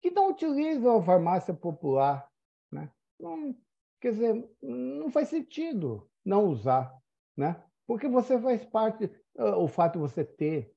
que 0.00 0.10
não 0.10 0.30
utilizam 0.30 0.96
a 0.96 1.02
farmácia 1.02 1.52
popular. 1.52 2.28
Né? 2.70 2.90
Não, 3.18 3.54
quer 4.00 4.12
dizer, 4.12 4.48
não 4.62 5.10
faz 5.10 5.28
sentido 5.28 6.08
não 6.24 6.46
usar, 6.46 6.96
né? 7.36 7.62
porque 7.86 8.08
você 8.08 8.38
faz 8.40 8.64
parte, 8.64 9.10
o 9.34 9.66
fato 9.66 9.94
de 9.94 9.98
você 9.98 10.24
ter 10.24 10.72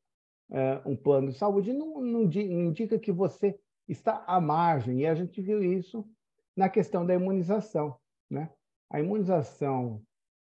é, 0.49 0.81
um 0.85 0.95
plano 0.95 1.29
de 1.29 1.37
saúde 1.37 1.73
não, 1.73 2.01
não, 2.01 2.23
indica 2.23 2.99
que 2.99 3.11
você 3.11 3.59
está 3.87 4.23
à 4.25 4.39
margem, 4.39 5.01
e 5.01 5.07
a 5.07 5.15
gente 5.15 5.41
viu 5.41 5.63
isso 5.63 6.07
na 6.55 6.69
questão 6.69 7.05
da 7.05 7.13
imunização. 7.13 7.97
Né? 8.29 8.49
A 8.89 8.99
imunização 8.99 10.01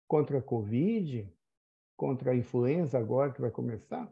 contra 0.09 0.39
a 0.39 0.43
Covid, 0.43 1.31
contra 1.97 2.33
a 2.33 2.37
influenza 2.37 2.99
agora 2.99 3.33
que 3.33 3.41
vai 3.41 3.51
começar, 3.51 4.11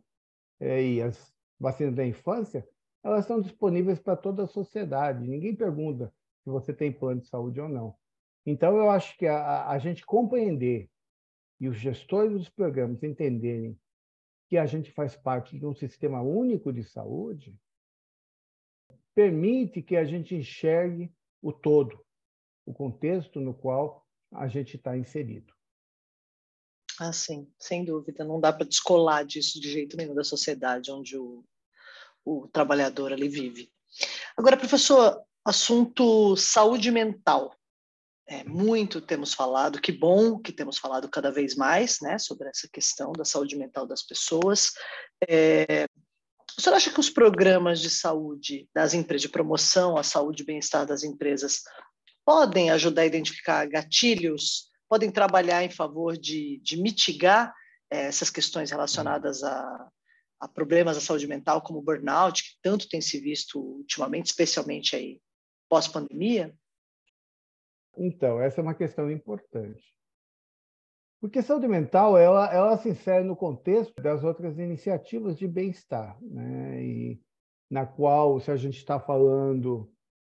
é, 0.60 0.82
e 0.82 1.02
as 1.02 1.34
vacinas 1.58 1.94
da 1.94 2.06
infância, 2.06 2.66
elas 3.04 3.20
estão 3.20 3.40
disponíveis 3.40 3.98
para 3.98 4.16
toda 4.16 4.44
a 4.44 4.48
sociedade. 4.48 5.28
Ninguém 5.28 5.54
pergunta 5.54 6.12
se 6.42 6.48
você 6.48 6.72
tem 6.72 6.90
plano 6.90 7.20
de 7.20 7.28
saúde 7.28 7.60
ou 7.60 7.68
não. 7.68 7.94
Então, 8.46 8.76
eu 8.78 8.90
acho 8.90 9.16
que 9.18 9.26
a, 9.26 9.68
a 9.68 9.78
gente 9.78 10.04
compreender 10.04 10.90
e 11.60 11.68
os 11.68 11.76
gestores 11.76 12.32
dos 12.32 12.48
programas 12.48 13.02
entenderem 13.02 13.78
que 14.48 14.56
a 14.56 14.66
gente 14.66 14.90
faz 14.90 15.16
parte 15.16 15.58
de 15.58 15.66
um 15.66 15.74
sistema 15.74 16.22
único 16.22 16.72
de 16.72 16.82
saúde, 16.82 17.54
permite 19.14 19.82
que 19.82 19.96
a 19.96 20.04
gente 20.04 20.34
enxergue 20.34 21.12
o 21.40 21.52
todo, 21.52 22.04
o 22.66 22.72
contexto 22.72 23.40
no 23.40 23.54
qual 23.54 24.06
a 24.32 24.48
gente 24.48 24.76
está 24.76 24.96
inserido. 24.96 25.54
Ah, 27.00 27.12
sim, 27.12 27.50
sem 27.58 27.84
dúvida. 27.84 28.24
Não 28.24 28.40
dá 28.40 28.52
para 28.52 28.66
descolar 28.66 29.24
disso 29.24 29.60
de 29.60 29.70
jeito 29.70 29.96
nenhum 29.96 30.14
da 30.14 30.24
sociedade 30.24 30.90
onde 30.90 31.16
o, 31.16 31.44
o 32.24 32.48
trabalhador 32.48 33.12
ali 33.12 33.28
vive. 33.28 33.70
Agora, 34.36 34.56
professor, 34.56 35.22
assunto 35.44 36.36
saúde 36.36 36.90
mental. 36.90 37.54
É, 38.26 38.42
muito 38.44 39.02
temos 39.02 39.34
falado, 39.34 39.80
que 39.80 39.92
bom 39.92 40.38
que 40.38 40.50
temos 40.50 40.78
falado 40.78 41.10
cada 41.10 41.30
vez 41.30 41.54
mais 41.54 41.98
né, 42.00 42.18
sobre 42.18 42.48
essa 42.48 42.66
questão 42.72 43.12
da 43.12 43.24
saúde 43.24 43.54
mental 43.54 43.86
das 43.86 44.02
pessoas. 44.02 44.72
É, 45.28 45.84
o 46.56 46.62
senhor 46.62 46.74
acha 46.76 46.90
que 46.90 47.00
os 47.00 47.10
programas 47.10 47.80
de 47.80 47.90
saúde 47.90 48.66
das 48.74 48.94
empresas, 48.94 49.22
de 49.22 49.28
promoção 49.28 49.98
à 49.98 50.02
saúde 50.02 50.42
e 50.42 50.46
bem-estar 50.46 50.86
das 50.86 51.04
empresas, 51.04 51.62
podem 52.24 52.70
ajudar 52.70 53.02
a 53.02 53.06
identificar 53.06 53.66
gatilhos, 53.66 54.70
podem 54.88 55.10
trabalhar 55.10 55.62
em 55.62 55.70
favor 55.70 56.16
de, 56.16 56.58
de 56.62 56.80
mitigar 56.80 57.52
é, 57.90 58.06
essas 58.06 58.30
questões 58.30 58.70
relacionadas 58.70 59.42
a, 59.42 59.88
a 60.44 60.48
problemas 60.48 60.96
da 60.96 61.00
saúde 61.00 61.26
mental, 61.26 61.62
como 61.62 61.82
burnout, 61.82 62.42
que 62.42 62.58
tanto 62.62 62.88
tem 62.88 63.00
se 63.00 63.18
visto 63.18 63.58
ultimamente, 63.58 64.26
especialmente 64.26 64.94
aí 64.94 65.20
pós-pandemia? 65.68 66.54
Então, 67.96 68.40
essa 68.40 68.60
é 68.60 68.62
uma 68.62 68.74
questão 68.74 69.10
importante. 69.10 69.82
Porque 71.20 71.40
saúde 71.40 71.66
mental 71.66 72.18
ela, 72.18 72.52
ela 72.52 72.76
se 72.76 72.90
insere 72.90 73.24
no 73.24 73.34
contexto 73.34 73.94
das 74.02 74.22
outras 74.22 74.58
iniciativas 74.58 75.38
de 75.38 75.48
bem-estar, 75.48 76.18
né? 76.22 76.84
e 76.84 77.20
na 77.70 77.86
qual, 77.86 78.38
se 78.40 78.50
a 78.50 78.56
gente 78.56 78.76
está 78.76 79.00
falando 79.00 79.90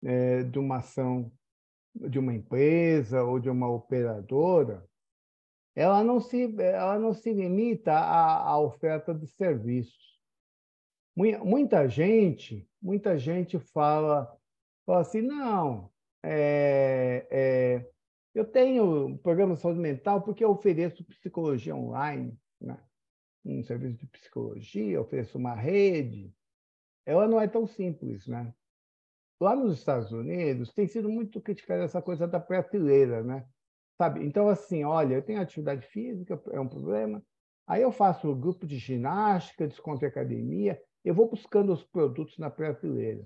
é, 0.05 0.43
de 0.43 0.59
uma 0.59 0.79
ação 0.79 1.33
de 1.95 2.19
uma 2.19 2.35
empresa 2.35 3.23
ou 3.23 3.38
de 3.38 3.49
uma 3.49 3.71
operadora, 3.71 4.85
ela 5.75 6.05
não 6.05 6.21
se, 6.21 6.55
ela 6.61 6.99
não 6.99 7.13
se 7.13 7.33
limita 7.33 7.93
à, 7.93 8.49
à 8.49 8.59
oferta 8.59 9.15
de 9.15 9.27
serviços. 9.27 10.21
Muita 11.17 11.89
gente, 11.89 12.69
muita 12.83 13.17
gente 13.17 13.59
fala, 13.59 14.37
fala 14.85 15.01
assim, 15.01 15.21
não, 15.21 15.91
é, 16.23 17.27
é, 17.31 17.91
eu 18.35 18.45
tenho 18.45 19.07
um 19.07 19.17
programa 19.17 19.55
de 19.55 19.61
saúde 19.61 19.79
mental 19.79 20.23
porque 20.23 20.45
eu 20.45 20.51
ofereço 20.51 21.05
psicologia 21.05 21.75
online, 21.75 22.37
né? 22.61 22.79
um 23.45 23.63
serviço 23.63 23.99
de 23.99 24.07
psicologia, 24.07 25.01
ofereço 25.01 25.39
uma 25.39 25.55
rede. 25.55 26.35
Ela 27.07 27.29
não 27.29 27.41
é 27.41 27.47
tão 27.47 27.67
simples, 27.67 28.27
né? 28.27 28.53
Lá 29.39 29.55
nos 29.55 29.79
Estados 29.79 30.11
Unidos 30.11 30.73
tem 30.73 30.87
sido 30.87 31.09
muito 31.09 31.41
criticada 31.41 31.85
essa 31.85 32.01
coisa 32.01 32.27
da 32.27 32.41
prateleira, 32.41 33.23
né? 33.23 33.47
Sabe? 33.97 34.25
Então 34.25 34.49
assim, 34.49 34.85
olha, 34.85 35.15
eu 35.15 35.23
tenho 35.23 35.41
atividade 35.41 35.87
física, 35.87 36.41
é 36.51 36.61
um 36.61 36.69
problema. 36.69 37.23
Aí 37.67 37.83
eu 37.83 37.93
faço 37.93 38.35
grupo 38.35 38.67
de 38.67 38.77
ginástica, 38.77 39.67
desconto 39.67 40.05
academia, 40.05 40.81
eu 41.05 41.15
vou 41.15 41.29
buscando 41.29 41.73
os 41.73 41.83
produtos 41.83 42.39
na 42.39 42.51
prateleira. 42.51 43.25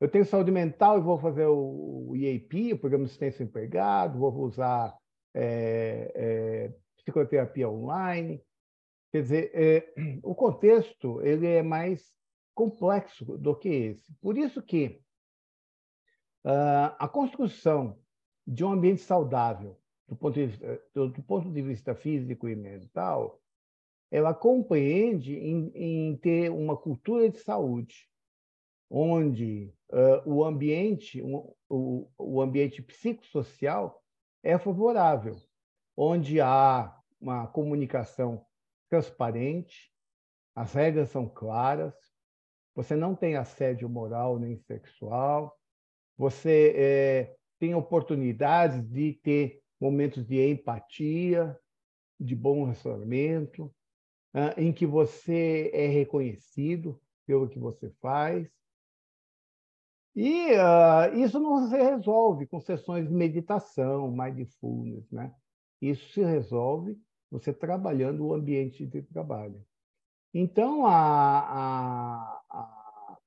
Eu 0.00 0.08
tenho 0.08 0.24
saúde 0.24 0.50
mental 0.50 0.98
e 0.98 1.02
vou 1.02 1.18
fazer 1.18 1.46
o, 1.46 2.12
IAP, 2.16 2.72
o 2.72 2.78
Programa 2.78 3.04
de 3.04 3.10
Assistência 3.10 3.44
Empregado, 3.44 4.18
vou 4.18 4.34
usar 4.40 4.96
é, 5.34 6.12
é, 6.14 6.74
psicoterapia 6.96 7.68
online. 7.68 8.42
Quer 9.12 9.22
dizer, 9.22 9.50
é, 9.54 9.94
o 10.22 10.34
contexto 10.34 11.20
ele 11.22 11.46
é 11.46 11.62
mais 11.62 12.12
complexo 12.54 13.38
do 13.38 13.54
que 13.54 13.68
esse. 13.68 14.12
Por 14.20 14.36
isso 14.36 14.62
que 14.62 15.00
uh, 16.44 16.94
a 16.98 17.08
construção 17.08 17.98
de 18.46 18.64
um 18.64 18.72
ambiente 18.72 19.02
saudável, 19.02 19.78
do 20.12 20.16
ponto, 20.16 20.34
de 20.34 20.46
vista, 20.46 20.82
do, 20.94 21.08
do 21.08 21.22
ponto 21.22 21.50
de 21.50 21.62
vista 21.62 21.94
físico 21.94 22.46
e 22.46 22.54
mental, 22.54 23.40
ela 24.10 24.34
compreende 24.34 25.34
em, 25.34 25.72
em 25.74 26.16
ter 26.18 26.50
uma 26.50 26.76
cultura 26.76 27.30
de 27.30 27.38
saúde, 27.38 28.06
onde 28.90 29.72
uh, 29.90 30.30
o 30.30 30.44
ambiente, 30.44 31.22
um, 31.22 31.50
o, 31.66 32.10
o 32.18 32.42
ambiente 32.42 32.82
psicossocial 32.82 34.02
é 34.42 34.58
favorável, 34.58 35.34
onde 35.96 36.42
há 36.42 36.94
uma 37.18 37.46
comunicação 37.46 38.44
transparente, 38.90 39.90
as 40.54 40.74
regras 40.74 41.08
são 41.08 41.26
claras, 41.26 41.94
você 42.74 42.94
não 42.94 43.14
tem 43.14 43.36
assédio 43.36 43.88
moral 43.88 44.38
nem 44.38 44.58
sexual, 44.58 45.58
você 46.18 46.74
é, 46.76 47.36
tem 47.58 47.74
oportunidades 47.74 48.86
de 48.86 49.14
ter 49.22 49.61
momentos 49.82 50.24
de 50.24 50.40
empatia, 50.48 51.58
de 52.18 52.36
bom 52.36 52.62
relacionamento, 52.62 53.64
uh, 54.32 54.54
em 54.56 54.72
que 54.72 54.86
você 54.86 55.72
é 55.74 55.88
reconhecido 55.88 57.00
pelo 57.26 57.48
que 57.48 57.58
você 57.58 57.90
faz, 58.00 58.48
e 60.14 60.52
uh, 60.52 61.16
isso 61.16 61.40
não 61.40 61.68
se 61.68 61.76
resolve 61.76 62.46
com 62.46 62.60
sessões 62.60 63.08
de 63.08 63.12
meditação, 63.12 64.12
mindfulness, 64.12 65.10
né? 65.10 65.34
Isso 65.80 66.12
se 66.12 66.22
resolve 66.22 66.96
você 67.28 67.52
trabalhando 67.52 68.26
o 68.26 68.34
ambiente 68.34 68.86
de 68.86 69.02
trabalho. 69.02 69.64
Então, 70.32 70.86
a, 70.86 70.92
a, 70.92 72.42
a, 72.50 73.18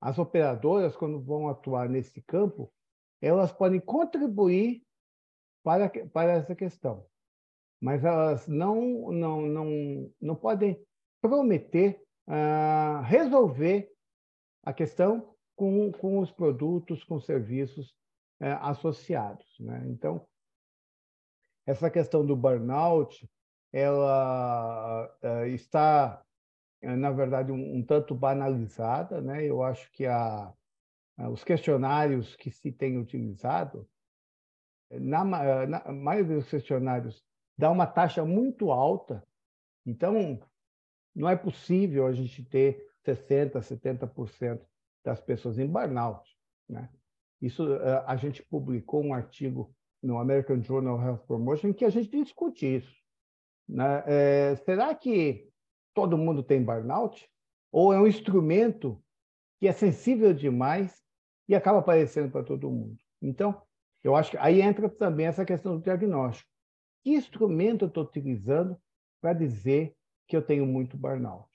as 0.00 0.18
operadoras, 0.18 0.96
quando 0.96 1.20
vão 1.20 1.46
atuar 1.48 1.90
nesse 1.90 2.22
campo, 2.22 2.72
elas 3.20 3.52
podem 3.52 3.80
contribuir 3.80 4.87
para, 5.62 5.88
para 6.08 6.32
essa 6.32 6.54
questão, 6.54 7.06
mas 7.80 8.04
elas 8.04 8.46
não, 8.48 9.10
não, 9.12 9.42
não, 9.42 10.12
não 10.20 10.36
podem 10.36 10.80
prometer 11.20 12.02
uh, 12.28 13.02
resolver 13.02 13.90
a 14.64 14.72
questão 14.72 15.34
com, 15.56 15.90
com 15.92 16.20
os 16.20 16.30
produtos, 16.30 17.02
com 17.04 17.16
os 17.16 17.26
serviços 17.26 17.94
é, 18.40 18.52
associados. 18.52 19.46
Né? 19.58 19.84
Então, 19.88 20.24
essa 21.66 21.90
questão 21.90 22.24
do 22.24 22.36
burnout, 22.36 23.28
ela 23.72 25.12
é, 25.20 25.48
está, 25.48 26.22
é, 26.80 26.94
na 26.94 27.10
verdade, 27.10 27.50
um, 27.50 27.76
um, 27.76 27.82
tanto 27.82 28.14
banalizada. 28.14 29.20
Né? 29.20 29.44
Eu 29.44 29.62
acho 29.62 29.90
que 29.92 30.06
a, 30.06 30.52
os 31.30 31.42
questionários 31.42 32.36
que 32.36 32.50
se 32.50 32.70
têm 32.70 32.98
utilizado, 32.98 33.88
na, 34.90 35.24
na 35.66 35.92
maioria 35.92 36.36
dos 36.36 36.48
questionários, 36.48 37.24
dá 37.56 37.70
uma 37.70 37.86
taxa 37.86 38.24
muito 38.24 38.70
alta. 38.70 39.24
Então, 39.84 40.40
não 41.14 41.28
é 41.28 41.36
possível 41.36 42.06
a 42.06 42.12
gente 42.12 42.44
ter 42.44 42.86
60%, 43.06 43.52
70% 43.52 44.60
das 45.04 45.20
pessoas 45.20 45.58
em 45.58 45.66
burnout. 45.66 46.30
Né? 46.68 46.88
Isso 47.40 47.72
eh, 47.72 48.04
a 48.06 48.16
gente 48.16 48.42
publicou 48.42 49.02
um 49.02 49.14
artigo 49.14 49.74
no 50.02 50.18
American 50.18 50.62
Journal 50.62 50.96
of 50.96 51.04
Health 51.04 51.26
Promotion 51.26 51.72
que 51.72 51.84
a 51.84 51.90
gente 51.90 52.10
discute 52.10 52.76
isso. 52.76 52.94
Né? 53.68 54.04
É, 54.06 54.56
será 54.56 54.94
que 54.94 55.50
todo 55.94 56.18
mundo 56.18 56.42
tem 56.42 56.62
burnout? 56.62 57.28
ou 57.70 57.92
é 57.92 58.00
um 58.00 58.06
instrumento 58.06 59.02
que 59.58 59.68
é 59.68 59.72
sensível 59.72 60.32
demais 60.32 61.02
e 61.48 61.54
acaba 61.54 61.78
aparecendo 61.78 62.30
para 62.30 62.44
todo 62.44 62.70
mundo. 62.70 62.98
Então, 63.20 63.60
eu 64.02 64.14
acho 64.14 64.32
que 64.32 64.38
aí 64.38 64.60
entra 64.60 64.88
também 64.88 65.26
essa 65.26 65.44
questão 65.44 65.76
do 65.76 65.82
diagnóstico. 65.82 66.48
Que 67.02 67.10
instrumento 67.10 67.84
eu 67.84 67.88
estou 67.88 68.04
utilizando 68.04 68.76
para 69.20 69.32
dizer 69.32 69.94
que 70.26 70.36
eu 70.36 70.42
tenho 70.42 70.66
muito 70.66 70.96
burnout? 70.96 71.48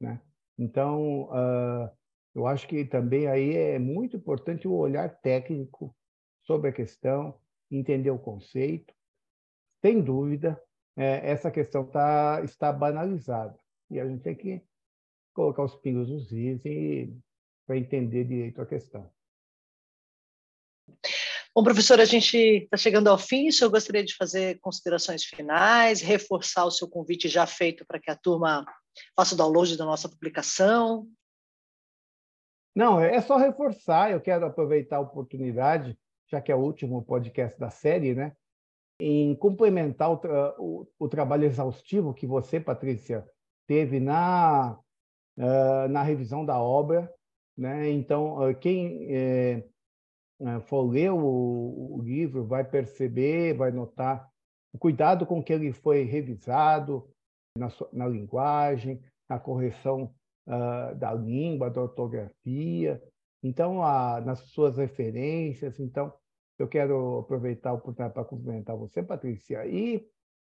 Né? 0.00 0.20
Então, 0.58 1.24
uh, 1.24 1.90
eu 2.34 2.46
acho 2.46 2.66
que 2.68 2.84
também 2.84 3.26
aí 3.26 3.54
é 3.54 3.78
muito 3.78 4.16
importante 4.16 4.68
o 4.68 4.74
olhar 4.74 5.08
técnico 5.20 5.94
sobre 6.42 6.70
a 6.70 6.72
questão, 6.72 7.38
entender 7.70 8.10
o 8.10 8.18
conceito. 8.18 8.94
Sem 9.84 10.00
dúvida, 10.00 10.60
é, 10.96 11.30
essa 11.30 11.50
questão 11.50 11.84
tá, 11.84 12.40
está 12.42 12.72
banalizada. 12.72 13.58
E 13.90 14.00
a 14.00 14.08
gente 14.08 14.22
tem 14.22 14.34
que 14.34 14.62
colocar 15.34 15.62
os 15.62 15.76
pingos 15.76 16.08
nos 16.08 16.32
is 16.32 16.62
para 17.66 17.76
entender 17.76 18.24
direito 18.24 18.60
a 18.62 18.66
questão. 18.66 19.10
Bom, 21.56 21.64
professor, 21.64 21.98
a 21.98 22.04
gente 22.04 22.36
está 22.36 22.76
chegando 22.76 23.08
ao 23.08 23.16
fim. 23.16 23.48
O 23.48 23.52
senhor 23.52 23.70
gostaria 23.70 24.04
de 24.04 24.14
fazer 24.14 24.60
considerações 24.60 25.24
finais, 25.24 26.02
reforçar 26.02 26.66
o 26.66 26.70
seu 26.70 26.86
convite 26.86 27.28
já 27.28 27.46
feito 27.46 27.82
para 27.86 27.98
que 27.98 28.10
a 28.10 28.14
turma 28.14 28.62
faça 29.16 29.34
o 29.34 29.38
download 29.38 29.74
da 29.78 29.86
nossa 29.86 30.06
publicação? 30.06 31.08
Não, 32.74 33.00
é 33.00 33.18
só 33.22 33.38
reforçar. 33.38 34.12
Eu 34.12 34.20
quero 34.20 34.44
aproveitar 34.44 34.98
a 34.98 35.00
oportunidade, 35.00 35.98
já 36.30 36.42
que 36.42 36.52
é 36.52 36.54
o 36.54 36.60
último 36.60 37.02
podcast 37.02 37.58
da 37.58 37.70
série, 37.70 38.14
né? 38.14 38.36
Em 39.00 39.34
complementar 39.34 40.12
o, 40.12 40.18
tra 40.18 40.54
o, 40.58 40.86
o 40.98 41.08
trabalho 41.08 41.44
exaustivo 41.44 42.12
que 42.12 42.26
você, 42.26 42.60
Patrícia, 42.60 43.26
teve 43.66 43.98
na, 43.98 44.78
uh, 45.38 45.88
na 45.88 46.02
revisão 46.02 46.44
da 46.44 46.60
obra. 46.60 47.10
Né? 47.56 47.92
Então, 47.92 48.46
uh, 48.46 48.54
quem 48.54 49.06
uh, 49.06 49.75
for 50.66 50.82
ler 50.82 51.10
o, 51.10 51.18
o, 51.18 52.02
livro 52.02 52.44
vai 52.44 52.62
perceber, 52.62 53.54
vai 53.54 53.70
notar 53.70 54.28
o 54.72 54.78
cuidado 54.78 55.24
com 55.24 55.42
que 55.42 55.52
ele 55.52 55.72
foi 55.72 56.02
revisado 56.02 57.08
na, 57.56 57.68
na 57.92 58.06
linguagem, 58.06 59.00
na 59.28 59.38
correção 59.38 60.14
da 60.98 61.12
língua, 61.12 61.68
da 61.68 61.82
ortografia, 61.82 63.02
então, 63.42 63.82
a, 63.82 64.20
nas 64.20 64.40
suas 64.40 64.76
referências. 64.76 65.78
Então, 65.78 66.12
eu 66.58 66.66
quero 66.66 67.18
aproveitar 67.18 67.70
a 67.70 67.74
oportunidade 67.74 68.14
para 68.14 68.24
cumprimentar 68.24 68.76
você, 68.76 69.02
Patrícia, 69.02 69.64
e 69.66 70.06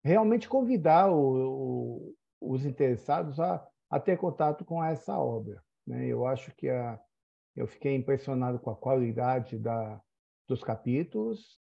realmente 0.02 0.48
convidar 0.48 1.10
o, 1.12 2.14
os 2.40 2.64
interessados 2.64 3.38
a, 3.38 3.64
a 3.90 4.00
ter 4.00 4.16
contato 4.16 4.64
com 4.64 4.82
essa 4.82 5.18
obra. 5.18 5.62
Né? 5.86 6.06
Eu 6.06 6.26
acho 6.26 6.54
que 6.56 6.68
a, 6.68 6.98
eu 7.60 7.66
fiquei 7.66 7.94
impressionado 7.94 8.58
com 8.58 8.70
a 8.70 8.76
qualidade 8.76 9.58
da, 9.58 10.00
dos 10.48 10.64
capítulos 10.64 11.60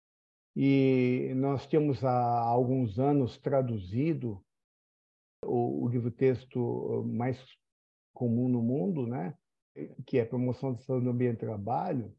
e 0.55 1.31
nós 1.35 1.65
tínhamos 1.65 2.03
há 2.03 2.39
alguns 2.39 2.99
anos 2.99 3.37
traduzido 3.37 4.43
o, 5.43 5.85
o 5.85 5.87
livro-texto 5.87 7.03
mais 7.07 7.41
comum 8.13 8.49
no 8.49 8.61
mundo, 8.61 9.07
né? 9.07 9.37
que 10.05 10.17
é 10.17 10.25
Promoção 10.25 10.73
da 10.73 10.79
Saúde 10.79 11.05
no 11.05 11.11
Ambiente 11.11 11.39
de 11.39 11.45
Trabalho, 11.45 12.13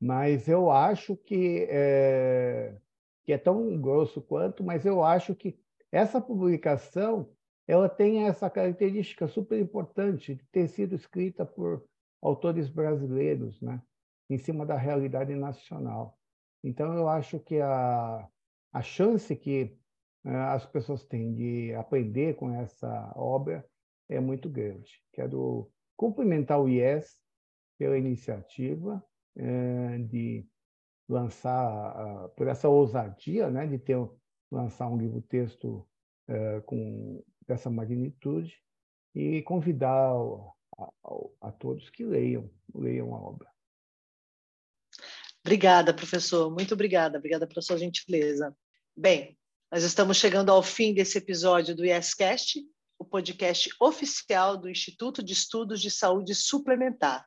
mas 0.00 0.48
eu 0.48 0.70
acho 0.70 1.16
que 1.16 1.66
é, 1.68 2.76
que 3.24 3.32
é 3.32 3.38
tão 3.38 3.80
grosso 3.80 4.20
quanto, 4.20 4.64
mas 4.64 4.86
eu 4.86 5.02
acho 5.04 5.34
que 5.34 5.58
essa 5.92 6.20
publicação 6.20 7.30
ela 7.66 7.88
tem 7.88 8.26
essa 8.26 8.50
característica 8.50 9.28
super 9.28 9.60
importante 9.60 10.34
de 10.34 10.44
ter 10.46 10.66
sido 10.68 10.94
escrita 10.94 11.46
por 11.46 11.84
autores 12.22 12.68
brasileiros, 12.68 13.60
né, 13.60 13.80
em 14.28 14.38
cima 14.38 14.66
da 14.66 14.76
realidade 14.76 15.34
nacional. 15.34 16.18
Então, 16.62 16.92
eu 16.94 17.08
acho 17.08 17.40
que 17.40 17.60
a, 17.60 18.28
a 18.72 18.82
chance 18.82 19.34
que 19.34 19.76
uh, 20.24 20.30
as 20.50 20.66
pessoas 20.66 21.04
têm 21.04 21.34
de 21.34 21.74
aprender 21.74 22.36
com 22.36 22.52
essa 22.54 23.12
obra 23.16 23.66
é 24.08 24.20
muito 24.20 24.48
grande. 24.48 25.02
Quero 25.12 25.70
cumprimentar 25.96 26.60
o 26.60 26.68
IES 26.68 27.18
pela 27.78 27.96
iniciativa 27.96 29.02
uh, 29.36 30.04
de 30.06 30.46
lançar, 31.08 32.26
uh, 32.26 32.28
por 32.30 32.46
essa 32.46 32.68
ousadia 32.68 33.50
né, 33.50 33.66
de 33.66 33.78
ter 33.78 33.96
lançar 34.50 34.88
um 34.88 34.96
livro-texto 34.96 35.86
uh, 36.28 36.62
com 36.66 37.22
dessa 37.46 37.70
magnitude 37.70 38.54
e 39.14 39.42
convidar 39.42 40.14
a, 40.80 41.48
a, 41.48 41.52
todos 41.52 41.90
que 41.90 42.04
leiam, 42.04 42.50
leiam 42.74 43.14
a 43.14 43.18
obra. 43.20 43.50
Obrigada, 45.44 45.94
professor. 45.94 46.50
Muito 46.50 46.74
obrigada. 46.74 47.18
Obrigada 47.18 47.46
pela 47.46 47.62
sua 47.62 47.78
gentileza. 47.78 48.56
Bem, 48.96 49.38
nós 49.70 49.82
estamos 49.82 50.16
chegando 50.16 50.50
ao 50.50 50.62
fim 50.62 50.92
desse 50.92 51.18
episódio 51.18 51.74
do 51.74 51.84
YesCast, 51.84 52.60
o 52.98 53.04
podcast 53.04 53.70
oficial 53.80 54.56
do 54.56 54.68
Instituto 54.68 55.22
de 55.22 55.32
Estudos 55.32 55.80
de 55.80 55.90
Saúde 55.90 56.34
Suplementar. 56.34 57.26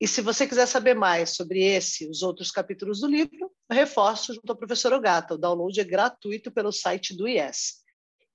E 0.00 0.06
se 0.06 0.20
você 0.20 0.46
quiser 0.46 0.66
saber 0.66 0.94
mais 0.94 1.30
sobre 1.30 1.62
esse 1.62 2.04
e 2.04 2.10
os 2.10 2.22
outros 2.22 2.50
capítulos 2.50 3.00
do 3.00 3.08
livro, 3.08 3.50
reforço 3.70 4.34
junto 4.34 4.50
ao 4.50 4.56
professor 4.56 4.92
Ogata. 4.92 5.34
O 5.34 5.38
download 5.38 5.80
é 5.80 5.84
gratuito 5.84 6.52
pelo 6.52 6.70
site 6.70 7.16
do 7.16 7.26
IES. 7.26 7.78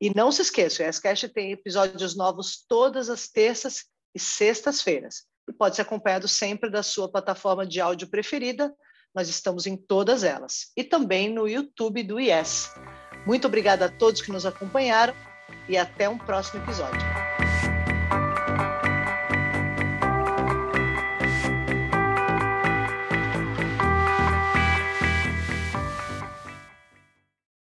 E 0.02 0.14
não 0.14 0.32
se 0.32 0.42
esqueça, 0.42 0.84
o 0.84 0.86
ESCast 0.86 1.30
tem 1.30 1.54
episódios 1.54 2.16
novos 2.16 2.66
todas 2.68 3.10
as 3.10 3.30
terças 3.30 3.86
e 4.14 4.20
sextas-feiras. 4.20 5.24
E 5.48 5.54
pode 5.54 5.76
ser 5.76 5.82
acompanhado 5.82 6.28
sempre 6.28 6.70
da 6.70 6.84
sua 6.84 7.10
plataforma 7.10 7.66
de 7.66 7.82
áudio 7.82 8.08
preferida. 8.08 8.74
Nós 9.14 9.30
estamos 9.30 9.68
em 9.68 9.76
todas 9.76 10.24
elas. 10.24 10.72
E 10.76 10.84
também 10.84 11.30
no 11.30 11.48
YouTube 11.48 12.04
do 12.04 12.20
IES. 12.20 12.72
Muito 13.26 13.48
obrigada 13.48 13.86
a 13.86 13.90
todos 13.90 14.22
que 14.22 14.32
nos 14.32 14.46
acompanharam 14.46 15.14
e 15.70 15.78
até 15.78 16.10
um 16.10 16.18
próximo 16.18 16.64
episódio. 16.64 17.23